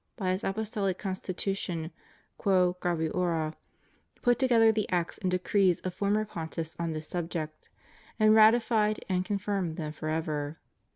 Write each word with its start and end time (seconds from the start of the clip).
by 0.15 0.31
his 0.31 0.43
Apostolic 0.43 0.97
Constitution, 0.97 1.91
"Qwo 2.39 2.75
graviora," 2.79 3.53
put 4.23 4.39
together 4.39 4.71
the 4.71 4.89
acts 4.89 5.19
and 5.19 5.29
decrees 5.29 5.79
of 5.81 5.93
former 5.93 6.25
Pontiffs 6.25 6.75
on 6.79 6.93
this 6.93 7.07
subject, 7.07 7.69
and 8.19 8.33
ratified 8.33 9.05
and 9.07 9.23
con 9.23 9.37
firmed 9.37 9.75
them 9.75 9.91
forever. 9.93 10.57